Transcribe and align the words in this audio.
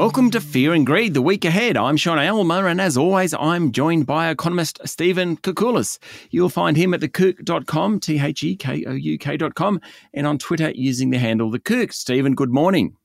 Welcome 0.00 0.30
to 0.30 0.40
Fear 0.40 0.72
and 0.72 0.86
Greed, 0.86 1.12
the 1.12 1.20
week 1.20 1.44
ahead. 1.44 1.76
I'm 1.76 1.98
Sean 1.98 2.18
Aylmer, 2.18 2.66
and 2.66 2.80
as 2.80 2.96
always, 2.96 3.34
I'm 3.34 3.70
joined 3.70 4.06
by 4.06 4.30
economist 4.30 4.80
Stephen 4.86 5.36
Koukoulas. 5.36 5.98
You'll 6.30 6.48
find 6.48 6.74
him 6.74 6.94
at 6.94 7.00
thekouk.com, 7.00 8.00
T 8.00 8.18
H 8.18 8.42
E 8.42 8.56
K 8.56 8.82
O 8.86 8.92
U 8.92 9.18
K.com, 9.18 9.78
and 10.14 10.26
on 10.26 10.38
Twitter 10.38 10.72
using 10.74 11.10
the 11.10 11.18
handle 11.18 11.52
thekouk. 11.52 11.92
Stephen, 11.92 12.34
good 12.34 12.48
morning. 12.48 12.96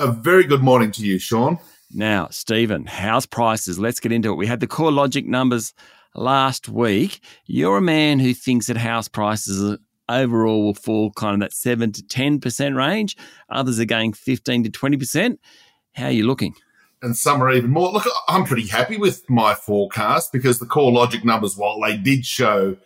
A 0.00 0.10
very 0.10 0.42
good 0.42 0.64
morning 0.64 0.90
to 0.90 1.06
you, 1.06 1.20
Sean. 1.20 1.60
Now, 1.92 2.26
Stephen, 2.32 2.86
house 2.86 3.24
prices, 3.24 3.78
let's 3.78 4.00
get 4.00 4.10
into 4.10 4.32
it. 4.32 4.36
We 4.36 4.48
had 4.48 4.58
the 4.58 4.66
CoreLogic 4.66 5.26
numbers 5.26 5.72
last 6.16 6.68
week. 6.68 7.20
You're 7.46 7.76
a 7.76 7.80
man 7.80 8.18
who 8.18 8.34
thinks 8.34 8.66
that 8.66 8.76
house 8.76 9.06
prices 9.06 9.78
overall 10.08 10.64
will 10.64 10.74
fall 10.74 11.12
kind 11.12 11.34
of 11.34 11.40
that 11.40 11.52
7 11.52 11.92
to 11.92 12.02
10% 12.02 12.76
range. 12.76 13.16
Others 13.48 13.78
are 13.78 13.84
going 13.84 14.12
15 14.12 14.64
to 14.64 14.70
20%. 14.70 15.38
How 15.94 16.06
are 16.06 16.12
you 16.12 16.26
looking? 16.26 16.54
And 17.02 17.16
some 17.16 17.42
are 17.42 17.50
even 17.50 17.70
more. 17.70 17.90
Look, 17.90 18.06
I'm 18.28 18.44
pretty 18.44 18.68
happy 18.68 18.96
with 18.96 19.28
my 19.28 19.54
forecast 19.54 20.32
because 20.32 20.58
the 20.58 20.66
CoreLogic 20.66 21.24
numbers, 21.24 21.56
while 21.56 21.80
they 21.80 21.96
did 21.96 22.24
show 22.24 22.76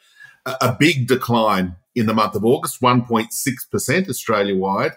a, 0.46 0.74
big 0.78 1.06
decline 1.06 1.76
in 1.94 2.06
the 2.06 2.14
month 2.14 2.34
of 2.34 2.44
August, 2.44 2.80
1.6% 2.80 4.08
Australia 4.08 4.56
wide, 4.56 4.92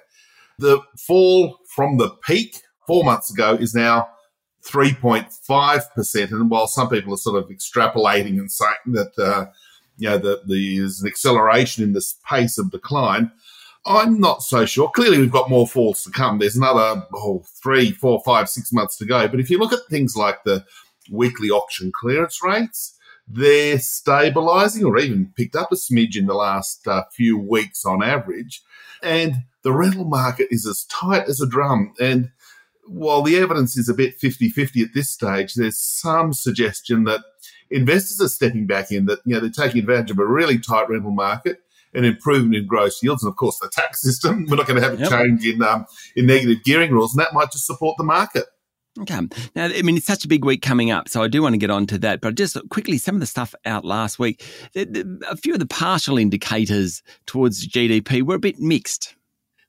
the 0.57 0.79
fall 0.97 1.57
from 1.75 1.97
the 1.97 2.09
peak 2.25 2.61
four 2.87 3.03
months 3.03 3.31
ago 3.31 3.55
is 3.55 3.73
now 3.73 4.07
3.5%. 4.65 6.31
And 6.31 6.49
while 6.49 6.67
some 6.67 6.89
people 6.89 7.13
are 7.13 7.17
sort 7.17 7.43
of 7.43 7.49
extrapolating 7.49 8.39
and 8.39 8.51
saying 8.51 8.71
that, 8.87 9.11
uh, 9.17 9.45
you 9.97 10.09
know, 10.09 10.17
that 10.17 10.47
there's 10.47 11.01
an 11.01 11.07
acceleration 11.07 11.83
in 11.83 11.93
this 11.93 12.15
pace 12.27 12.57
of 12.57 12.71
decline, 12.71 13.31
I'm 13.85 14.19
not 14.19 14.43
so 14.43 14.65
sure. 14.65 14.89
Clearly, 14.89 15.19
we've 15.19 15.31
got 15.31 15.49
more 15.49 15.67
falls 15.67 16.03
to 16.03 16.11
come. 16.11 16.37
There's 16.37 16.57
another 16.57 17.03
oh, 17.13 17.43
three, 17.61 17.91
four, 17.91 18.21
five, 18.25 18.49
six 18.49 18.73
months 18.73 18.97
to 18.97 19.05
go. 19.05 19.27
But 19.27 19.39
if 19.39 19.49
you 19.49 19.57
look 19.57 19.73
at 19.73 19.79
things 19.89 20.15
like 20.15 20.43
the 20.43 20.65
weekly 21.09 21.49
auction 21.49 21.91
clearance 21.93 22.39
rates, 22.43 22.97
they're 23.27 23.77
stabilising 23.77 24.85
or 24.85 24.97
even 24.97 25.31
picked 25.35 25.55
up 25.55 25.71
a 25.71 25.75
smidge 25.75 26.17
in 26.17 26.25
the 26.25 26.33
last 26.33 26.87
uh, 26.87 27.03
few 27.11 27.37
weeks 27.37 27.85
on 27.85 28.03
average. 28.03 28.61
And 29.01 29.43
the 29.63 29.71
rental 29.71 30.05
market 30.05 30.47
is 30.51 30.65
as 30.65 30.85
tight 30.85 31.27
as 31.27 31.39
a 31.39 31.47
drum. 31.47 31.93
And 31.99 32.31
while 32.85 33.21
the 33.21 33.37
evidence 33.37 33.77
is 33.77 33.87
a 33.87 33.93
bit 33.93 34.15
50 34.15 34.49
50 34.49 34.81
at 34.81 34.93
this 34.93 35.09
stage, 35.09 35.53
there's 35.53 35.77
some 35.77 36.33
suggestion 36.33 37.05
that 37.05 37.21
investors 37.69 38.19
are 38.19 38.29
stepping 38.29 38.65
back 38.65 38.91
in, 38.91 39.05
that 39.05 39.19
you 39.25 39.35
know, 39.35 39.39
they're 39.39 39.49
taking 39.49 39.79
advantage 39.79 40.11
of 40.11 40.19
a 40.19 40.25
really 40.25 40.57
tight 40.57 40.89
rental 40.89 41.11
market 41.11 41.61
an 41.93 42.05
improvement 42.05 42.55
in 42.55 42.67
gross 42.67 43.01
yields, 43.01 43.23
and 43.23 43.29
of 43.29 43.37
course 43.37 43.59
the 43.59 43.69
tax 43.69 44.01
system. 44.03 44.45
We're 44.49 44.57
not 44.57 44.67
going 44.67 44.81
to 44.81 44.87
have 44.87 44.99
a 44.99 45.01
yep. 45.01 45.09
change 45.09 45.45
in 45.45 45.61
um, 45.61 45.85
in 46.15 46.25
negative 46.25 46.63
gearing 46.63 46.91
rules, 46.91 47.13
and 47.13 47.21
that 47.21 47.33
might 47.33 47.51
just 47.51 47.65
support 47.65 47.97
the 47.97 48.03
market. 48.03 48.45
Okay. 49.01 49.19
Now, 49.55 49.65
I 49.65 49.81
mean, 49.81 49.95
it's 49.95 50.05
such 50.05 50.25
a 50.25 50.27
big 50.27 50.43
week 50.43 50.61
coming 50.61 50.91
up, 50.91 51.07
so 51.07 51.23
I 51.23 51.27
do 51.27 51.41
want 51.41 51.53
to 51.53 51.57
get 51.57 51.69
on 51.69 51.85
to 51.87 51.97
that. 51.99 52.21
But 52.21 52.35
just 52.35 52.57
quickly, 52.69 52.97
some 52.97 53.15
of 53.15 53.21
the 53.21 53.27
stuff 53.27 53.55
out 53.65 53.85
last 53.85 54.19
week, 54.19 54.43
a 54.75 55.37
few 55.37 55.53
of 55.53 55.59
the 55.59 55.67
partial 55.67 56.17
indicators 56.17 57.01
towards 57.25 57.67
GDP 57.67 58.23
were 58.23 58.35
a 58.35 58.39
bit 58.39 58.59
mixed. 58.59 59.15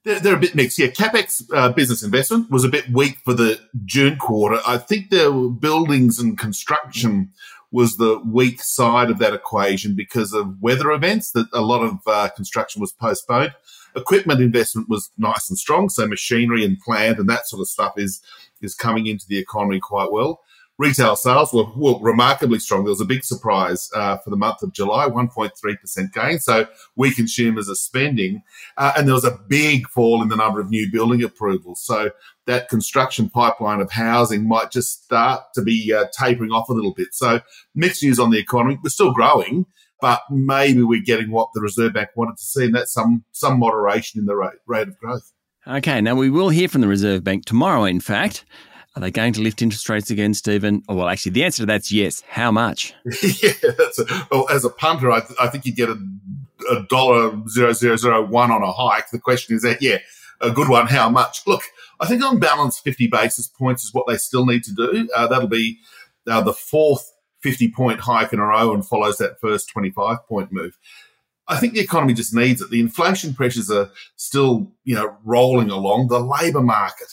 They're, 0.05 0.19
they're 0.19 0.37
a 0.37 0.41
bit 0.41 0.55
mixed. 0.55 0.79
Yeah, 0.79 0.89
capex 0.89 1.43
uh, 1.55 1.71
business 1.73 2.03
investment 2.03 2.51
was 2.51 2.65
a 2.65 2.69
bit 2.69 2.89
weak 2.91 3.19
for 3.25 3.35
the 3.35 3.61
June 3.85 4.17
quarter. 4.17 4.61
I 4.67 4.79
think 4.79 5.11
there 5.11 5.31
were 5.31 5.51
buildings 5.51 6.19
and 6.19 6.39
construction 6.39 7.31
was 7.73 7.97
the 7.97 8.21
weak 8.27 8.63
side 8.63 9.11
of 9.11 9.19
that 9.19 9.33
equation 9.33 9.95
because 9.95 10.33
of 10.33 10.61
weather 10.61 10.91
events 10.91 11.33
that 11.33 11.47
a 11.53 11.61
lot 11.61 11.83
of 11.83 11.99
uh, 12.07 12.29
construction 12.35 12.81
was 12.81 12.93
postponed. 12.93 13.53
Equipment 13.95 14.41
investment 14.41 14.89
was 14.89 15.11
nice 15.19 15.49
and 15.49 15.59
strong, 15.59 15.89
so 15.89 16.07
machinery 16.07 16.65
and 16.65 16.79
plant 16.81 17.19
and 17.19 17.29
that 17.29 17.47
sort 17.47 17.61
of 17.61 17.69
stuff 17.69 17.95
is 17.97 18.21
is 18.61 18.75
coming 18.75 19.07
into 19.07 19.27
the 19.27 19.39
economy 19.39 19.81
quite 19.81 20.13
well. 20.13 20.41
Retail 20.81 21.15
sales 21.15 21.53
were, 21.53 21.67
were 21.77 21.99
remarkably 22.01 22.59
strong. 22.59 22.85
There 22.85 22.91
was 22.91 23.03
a 23.03 23.05
big 23.05 23.23
surprise 23.23 23.91
uh, 23.95 24.17
for 24.17 24.31
the 24.31 24.37
month 24.39 24.63
of 24.63 24.73
July, 24.73 25.11
1.3% 25.11 26.13
gain. 26.15 26.39
So 26.39 26.67
we 26.97 27.13
consumers 27.13 27.69
are 27.69 27.75
spending. 27.75 28.43
Uh, 28.79 28.95
and 28.97 29.07
there 29.07 29.15
was 29.15 29.27
a 29.27 29.39
big 29.47 29.87
fall 29.89 30.23
in 30.23 30.29
the 30.29 30.37
number 30.37 30.59
of 30.59 30.71
new 30.71 30.91
building 30.91 31.23
approvals. 31.23 31.83
So 31.85 32.13
that 32.47 32.71
construction 32.71 33.29
pipeline 33.29 33.83
of 33.83 33.91
housing 33.91 34.49
might 34.49 34.71
just 34.71 35.05
start 35.05 35.43
to 35.53 35.61
be 35.61 35.93
uh, 35.93 36.07
tapering 36.19 36.51
off 36.51 36.71
a 36.71 36.73
little 36.73 36.95
bit. 36.95 37.09
So 37.13 37.41
mixed 37.75 38.03
news 38.03 38.19
on 38.19 38.31
the 38.31 38.39
economy. 38.39 38.79
We're 38.83 38.89
still 38.89 39.13
growing, 39.13 39.67
but 40.01 40.23
maybe 40.31 40.83
we're 40.83 41.05
getting 41.05 41.31
what 41.31 41.51
the 41.53 41.61
Reserve 41.61 41.93
Bank 41.93 42.09
wanted 42.15 42.39
to 42.39 42.45
see, 42.45 42.65
and 42.65 42.75
that's 42.75 42.95
some 42.95 43.25
some 43.33 43.59
moderation 43.59 44.19
in 44.19 44.25
the 44.25 44.35
rate, 44.35 44.61
rate 44.67 44.89
of 44.89 44.99
growth. 44.99 45.31
Okay, 45.67 46.01
now 46.01 46.15
we 46.15 46.31
will 46.31 46.49
hear 46.49 46.69
from 46.69 46.81
the 46.81 46.89
Reserve 46.89 47.23
Bank 47.23 47.45
tomorrow, 47.45 47.85
in 47.85 48.01
fact. 48.01 48.47
Are 48.97 49.01
they 49.01 49.11
going 49.11 49.33
to 49.35 49.41
lift 49.41 49.63
interest 49.63 49.89
rates 49.89 50.11
again, 50.11 50.35
Stephen? 50.35 50.83
Oh, 50.89 50.97
well, 50.97 51.09
actually, 51.09 51.33
the 51.33 51.45
answer 51.45 51.63
to 51.63 51.67
that's 51.67 51.93
yes. 51.93 52.23
How 52.29 52.51
much? 52.51 52.93
yeah, 53.23 53.53
a, 53.63 54.27
well, 54.31 54.49
as 54.51 54.65
a 54.65 54.71
punter, 54.71 55.13
I, 55.13 55.21
th- 55.21 55.39
I 55.41 55.47
think 55.47 55.65
you 55.65 55.73
get 55.73 55.89
a, 55.89 55.99
a 56.71 56.83
dollar 56.89 57.41
zero 57.49 57.73
zero 57.73 57.97
zero 57.97 58.27
one 58.27 58.51
on 58.51 58.63
a 58.63 58.73
hike. 58.73 59.11
The 59.11 59.21
question 59.21 59.55
is 59.55 59.63
that, 59.63 59.81
yeah, 59.81 59.99
a 60.41 60.51
good 60.51 60.69
one. 60.69 60.89
How 60.89 61.09
much? 61.09 61.47
Look, 61.47 61.63
I 62.01 62.07
think 62.07 62.25
on 62.25 62.41
balance, 62.41 62.81
50 62.81 63.07
basis 63.07 63.47
points 63.47 63.85
is 63.85 63.95
what 63.95 64.07
they 64.09 64.17
still 64.17 64.45
need 64.45 64.65
to 64.65 64.75
do. 64.75 65.09
Uh, 65.15 65.29
that'll 65.29 65.49
be 65.49 65.79
uh, 66.27 66.41
the 66.41 66.53
fourth 66.53 67.13
50 67.43 67.71
point 67.71 68.01
hike 68.01 68.33
in 68.33 68.39
a 68.39 68.45
row 68.45 68.75
and 68.75 68.87
follows 68.87 69.19
that 69.19 69.41
first 69.41 69.71
25 69.71 70.27
point 70.27 70.53
move. 70.53 70.77
I 71.49 71.57
think 71.57 71.75
the 71.75 71.81
economy 71.81 72.15
just 72.15 72.35
needs 72.35 72.61
it. 72.61 72.71
The 72.71 72.81
inflation 72.81 73.35
pressures 73.35 73.71
are 73.71 73.91
still, 74.15 74.71
you 74.85 74.95
know, 74.95 75.17
rolling 75.25 75.71
along. 75.71 76.07
The 76.07 76.21
labour 76.21 76.63
market, 76.63 77.09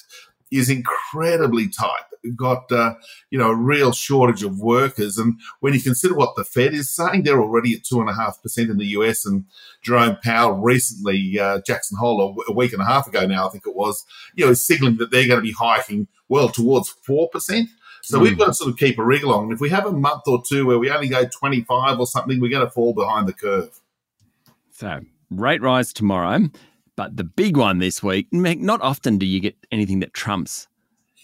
is 0.51 0.69
incredibly 0.69 1.67
tight. 1.67 2.03
We've 2.23 2.35
got, 2.35 2.71
uh, 2.71 2.95
you 3.29 3.37
know, 3.37 3.49
a 3.49 3.55
real 3.55 3.91
shortage 3.91 4.43
of 4.43 4.59
workers. 4.59 5.17
And 5.17 5.39
when 5.59 5.73
you 5.73 5.81
consider 5.81 6.13
what 6.13 6.35
the 6.35 6.43
Fed 6.43 6.73
is 6.73 6.93
saying, 6.93 7.23
they're 7.23 7.41
already 7.41 7.73
at 7.75 7.83
two 7.83 8.01
and 8.01 8.09
a 8.09 8.13
half 8.13 8.41
percent 8.41 8.69
in 8.69 8.77
the 8.77 8.87
US. 8.87 9.25
And 9.25 9.45
Jerome 9.81 10.17
Powell 10.23 10.53
recently, 10.53 11.39
uh, 11.39 11.61
Jackson 11.65 11.97
Hole, 11.97 12.43
a 12.47 12.51
week 12.51 12.73
and 12.73 12.81
a 12.81 12.85
half 12.85 13.07
ago 13.07 13.25
now, 13.25 13.47
I 13.47 13.51
think 13.51 13.65
it 13.65 13.75
was, 13.75 14.05
you 14.35 14.45
know, 14.45 14.51
is 14.51 14.65
signaling 14.65 14.97
that 14.97 15.11
they're 15.11 15.27
going 15.27 15.39
to 15.39 15.45
be 15.45 15.53
hiking 15.53 16.07
well 16.27 16.49
towards 16.49 16.93
4%. 17.07 17.67
So 18.03 18.19
mm. 18.19 18.21
we've 18.21 18.37
got 18.37 18.47
to 18.47 18.53
sort 18.53 18.71
of 18.71 18.77
keep 18.77 18.99
a 18.99 19.05
wriggle 19.05 19.33
on. 19.33 19.51
If 19.51 19.59
we 19.59 19.69
have 19.69 19.85
a 19.85 19.91
month 19.91 20.23
or 20.27 20.41
two 20.47 20.65
where 20.65 20.79
we 20.79 20.89
only 20.89 21.09
go 21.09 21.25
25 21.25 21.99
or 21.99 22.07
something, 22.07 22.39
we're 22.39 22.51
going 22.51 22.65
to 22.65 22.71
fall 22.71 22.93
behind 22.93 23.27
the 23.27 23.33
curve. 23.33 23.79
So 24.71 25.01
rate 25.29 25.61
rise 25.61 25.93
tomorrow. 25.93 26.49
But 26.97 27.15
the 27.15 27.23
big 27.23 27.55
one 27.55 27.77
this 27.77 28.03
week, 28.03 28.27
not 28.33 28.81
often 28.81 29.17
do 29.17 29.25
you 29.25 29.39
get 29.39 29.55
anything 29.71 29.99
that 29.99 30.13
trumps 30.13 30.67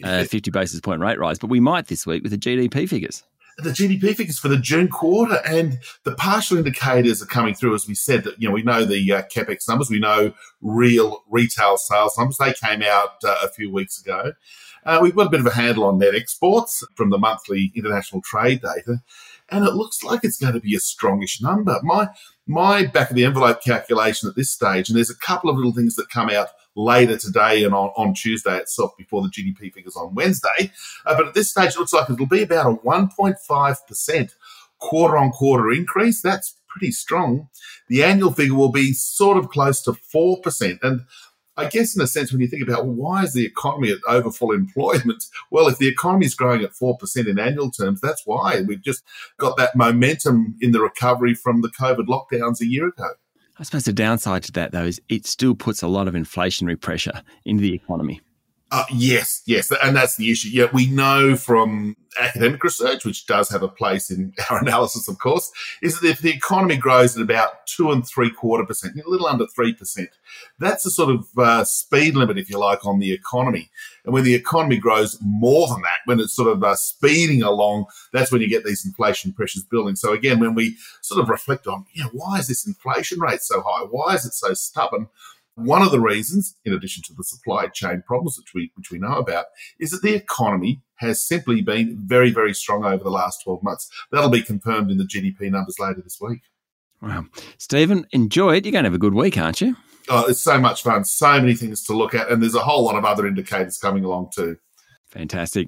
a 0.04 0.24
50 0.24 0.52
basis 0.52 0.80
point 0.80 1.02
rate 1.02 1.20
rise, 1.20 1.40
but 1.40 1.50
we 1.50 1.60
might 1.60 1.88
this 1.88 2.06
week 2.06 2.24
with 2.24 2.32
the 2.32 2.38
GDP 2.38 2.88
figures. 2.88 3.24
The 3.58 3.70
GDP 3.70 4.16
figures 4.16 4.40
for 4.40 4.48
the 4.48 4.58
June 4.58 4.88
quarter 4.88 5.40
and 5.46 5.80
the 6.06 6.16
partial 6.16 6.58
indicators 6.58 7.22
are 7.22 7.28
coming 7.28 7.54
through. 7.54 7.76
As 7.76 7.88
we 7.88 7.94
said, 7.94 8.24
that 8.24 8.42
you 8.42 8.48
know 8.48 8.54
we 8.54 8.64
know 8.64 8.84
the 8.84 9.12
uh, 9.12 9.22
capex 9.24 9.68
numbers, 9.68 9.92
we 9.92 10.00
know 10.00 10.34
real 10.62 11.24
retail 11.30 11.78
sales 11.78 12.18
numbers. 12.18 12.38
They 12.38 12.54
came 12.54 12.82
out 12.82 13.24
uh, 13.24 13.38
a 13.44 13.50
few 13.50 13.72
weeks 13.72 14.02
ago. 14.02 14.34
Uh, 14.86 15.00
we've 15.02 15.16
got 15.16 15.28
a 15.28 15.30
bit 15.30 15.40
of 15.40 15.46
a 15.46 15.54
handle 15.54 15.86
on 15.86 15.98
net 15.98 16.16
exports 16.16 16.84
from 16.96 17.10
the 17.10 17.18
monthly 17.18 17.72
international 17.76 18.22
trade 18.22 18.62
data, 18.62 19.02
and 19.50 19.66
it 19.66 19.74
looks 19.74 20.04
like 20.04 20.22
it's 20.24 20.38
going 20.38 20.54
to 20.54 20.60
be 20.60 20.76
a 20.76 20.80
strongish 20.80 21.42
number. 21.42 21.80
My 21.84 22.10
my 22.46 22.86
back 22.86 23.10
of 23.10 23.16
the 23.16 23.26
envelope 23.26 23.64
calculation 23.64 24.28
at 24.30 24.36
this 24.36 24.50
stage, 24.50 24.90
and 24.90 24.98
there's 24.98 25.10
a 25.10 25.18
couple 25.18 25.50
of 25.50 25.56
little 25.56 25.74
things 25.74 25.96
that 25.96 26.10
come 26.10 26.30
out 26.30 26.50
later 26.76 27.18
today 27.18 27.64
and 27.64 27.74
on, 27.74 27.90
on 27.96 28.14
Tuesday 28.14 28.58
itself 28.58 28.96
before 28.98 29.22
the 29.22 29.30
GDP 29.30 29.72
figures 29.72 29.96
on 29.96 30.16
Wednesday. 30.16 30.72
Uh, 31.06 31.16
but 31.16 31.28
at 31.28 31.34
this 31.34 31.52
stage, 31.52 31.72
it 31.72 31.78
looks 31.78 31.94
like 31.94 32.10
it'll 32.10 32.26
be 32.26 32.44
about 32.44 32.72
a 32.72 32.76
1.5% 32.78 34.32
quarter 34.80 35.18
on 35.18 35.32
quarter 35.32 35.72
increase. 35.72 36.22
That's 36.22 36.56
pretty 36.68 36.92
strong. 36.92 37.50
The 37.88 38.04
annual 38.04 38.34
figure 38.34 38.56
will 38.56 38.72
be 38.72 38.94
sort 38.94 39.38
of 39.38 39.50
close 39.50 39.82
to 39.84 39.94
4%. 39.94 40.80
And 40.82 41.02
I 41.56 41.70
guess 41.70 41.96
in 41.96 42.02
a 42.02 42.08
sense, 42.08 42.32
when 42.32 42.42
you 42.42 42.48
think 42.48 42.64
about 42.64 42.86
why 42.86 43.24
is 43.24 43.34
the 43.34 43.46
economy 43.46 43.92
at 43.92 44.00
over 44.08 44.32
full 44.32 44.52
employment? 44.52 45.24
Well, 45.52 45.68
if 45.68 45.78
the 45.78 45.88
economy 45.88 46.26
is 46.26 46.34
growing 46.34 46.64
at 46.64 46.72
4% 46.72 47.28
in 47.28 47.38
annual 47.38 47.70
terms, 47.70 48.02
that's 48.02 48.26
why 48.26 48.62
we've 48.62 48.82
just 48.82 49.04
got 49.38 49.56
that 49.58 49.76
momentum 49.76 50.56
in 50.62 50.72
the 50.72 50.82
recovery 50.82 51.36
from 51.36 51.62
the 51.62 51.70
COVID 51.70 52.08
lockdowns 52.08 52.60
a 52.60 52.66
year 52.66 52.88
ago. 52.88 53.10
I 53.60 53.64
suppose 53.64 53.84
the 53.84 53.94
downside 53.94 54.44
to 54.44 54.52
that, 54.54 54.72
though, 54.72 54.86
is 54.86 55.00
it 55.10 55.28
still 55.28 55.54
puts 55.54 55.84
a 55.84 55.88
lot 55.88 56.08
of 56.08 56.16
inflationary 56.16 56.80
pressure 56.80 57.22
into 57.46 57.62
the 57.62 57.74
economy. 57.74 58.20
Uh, 58.74 58.86
yes, 58.92 59.44
yes, 59.46 59.72
and 59.84 59.96
that's 59.96 60.16
the 60.16 60.32
issue. 60.32 60.50
Yeah, 60.50 60.66
we 60.74 60.88
know 60.88 61.36
from 61.36 61.96
academic 62.20 62.64
research, 62.64 63.06
which 63.06 63.28
does 63.28 63.48
have 63.50 63.62
a 63.62 63.68
place 63.68 64.10
in 64.10 64.34
our 64.50 64.62
analysis, 64.64 65.08
of 65.08 65.20
course, 65.20 65.52
is 65.84 66.00
that 66.00 66.10
if 66.10 66.22
the 66.22 66.32
economy 66.32 66.76
grows 66.76 67.16
at 67.16 67.22
about 67.22 67.68
two 67.68 67.92
and 67.92 68.04
three 68.08 68.32
quarter 68.32 68.66
percent, 68.66 68.96
a 68.96 69.08
little 69.08 69.28
under 69.28 69.46
three 69.46 69.74
percent, 69.74 70.10
that's 70.58 70.88
a 70.88 70.90
sort 70.90 71.14
of 71.14 71.28
uh, 71.38 71.64
speed 71.64 72.16
limit, 72.16 72.40
if 72.40 72.50
you 72.50 72.58
like, 72.58 72.84
on 72.84 72.98
the 72.98 73.14
economy. 73.14 73.70
And 74.06 74.14
when 74.14 74.24
the 74.24 74.34
economy 74.34 74.78
grows 74.78 75.20
more 75.22 75.68
than 75.68 75.84
that, 75.84 76.00
when 76.06 76.20
it's 76.20 76.36
sort 76.36 76.52
of 76.52 76.64
uh, 76.64 76.76
speeding 76.76 77.44
along, 77.44 77.86
that's 78.12 78.32
when 78.32 78.42
you 78.42 78.50
get 78.50 78.66
these 78.66 78.88
inflation 78.88 79.34
pressures 79.34 79.64
building. 79.64 79.96
So 79.96 80.14
again, 80.14 80.40
when 80.40 80.56
we 80.56 80.78
sort 81.02 81.22
of 81.22 81.30
reflect 81.30 81.68
on, 81.68 81.86
you 81.94 82.02
know, 82.02 82.10
why 82.12 82.40
is 82.40 82.48
this 82.48 82.66
inflation 82.66 83.20
rate 83.20 83.42
so 83.42 83.62
high? 83.64 83.86
Why 83.88 84.16
is 84.16 84.26
it 84.26 84.34
so 84.34 84.56
stubborn? 84.56 85.10
One 85.56 85.84
of 85.84 85.92
the 85.92 86.00
reasons, 86.00 86.56
in 86.66 86.74
addition 86.74 87.04
to 87.04 87.14
the 87.14 87.24
supply 87.24 87.68
chain 87.68 88.04
problems 88.08 88.38
which 88.38 88.54
we, 88.56 88.72
which 88.76 88.90
we 88.90 88.98
know 88.98 89.18
about, 89.18 89.46
is 89.80 89.92
that 89.92 90.02
the 90.02 90.16
economy 90.16 90.82
has 90.96 91.24
simply 91.24 91.62
been 91.62 92.02
very, 92.06 92.32
very 92.32 92.54
strong 92.54 92.86
over 92.86 93.04
the 93.04 93.12
last 93.12 93.44
12 93.44 93.62
months. 93.62 93.90
That'll 94.12 94.30
be 94.30 94.42
confirmed 94.42 94.90
in 94.90 94.98
the 94.98 95.04
GDP 95.04 95.52
numbers 95.52 95.78
later 95.80 96.02
this 96.04 96.20
week. 96.20 96.42
Wow. 97.02 97.26
Stephen, 97.58 98.08
enjoy 98.12 98.56
it. 98.56 98.66
You're 98.66 98.72
going 98.72 98.86
to 98.86 98.90
have 98.90 98.96
a 98.96 99.00
good 99.00 99.14
week, 99.14 99.38
aren't 99.38 99.62
you? 99.62 99.76
Oh, 100.10 100.26
it's 100.26 100.40
so 100.40 100.60
much 100.60 100.84
fun. 100.84 101.04
So 101.06 101.40
many 101.40 101.54
things 101.54 101.84
to 101.86 101.94
look 101.94 102.16
at. 102.16 102.30
And 102.30 102.42
there's 102.42 102.56
a 102.56 102.60
whole 102.60 102.84
lot 102.84 102.96
of 102.96 103.06
other 103.06 103.28
indicators 103.28 103.78
coming 103.78 104.04
along 104.04 104.32
too. 104.34 104.58
Fantastic. 105.08 105.68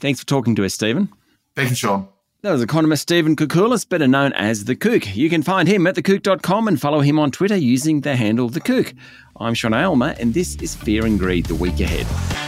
Thanks 0.00 0.20
for 0.20 0.26
talking 0.26 0.54
to 0.56 0.64
us, 0.64 0.74
Stephen. 0.74 1.10
Thank 1.54 1.70
you, 1.70 1.76
Sean. 1.76 2.08
That 2.42 2.52
was 2.52 2.62
economist 2.62 3.02
Stephen 3.02 3.34
Koukoulas, 3.34 3.88
better 3.88 4.06
known 4.06 4.32
as 4.34 4.66
The 4.66 4.76
Kouk. 4.76 5.16
You 5.16 5.30
can 5.30 5.42
find 5.42 5.66
him 5.66 5.86
at 5.86 5.96
thekouk.com 5.96 6.68
and 6.68 6.80
follow 6.80 7.00
him 7.00 7.18
on 7.18 7.30
Twitter 7.30 7.56
using 7.56 8.02
the 8.02 8.14
handle 8.14 8.50
The 8.50 8.60
Kouk. 8.60 8.94
I'm 9.40 9.54
Sean 9.54 9.72
Aylmer, 9.72 10.14
and 10.20 10.34
this 10.34 10.54
is 10.56 10.76
Fear 10.76 11.06
and 11.06 11.18
Greed, 11.18 11.46
the 11.46 11.54
week 11.54 11.80
ahead. 11.80 12.45